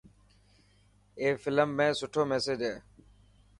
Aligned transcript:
اي 1.19 1.27
فلم 1.43 1.69
۾ 1.85 1.87
سٺو 1.99 2.21
ميسج 2.29 2.59
هي. 2.67 2.75